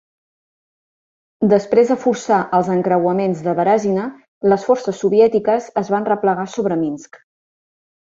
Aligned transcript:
Després 1.49 1.91
de 1.91 1.97
forçar 2.05 2.39
els 2.59 2.71
encreuaments 2.75 3.43
de 3.49 3.53
Berezina, 3.59 4.07
les 4.55 4.65
forces 4.71 5.03
soviètiques 5.05 5.69
es 5.83 5.93
van 5.97 6.09
replegar 6.13 6.47
sobre 6.59 6.79
Minsk. 6.87 7.21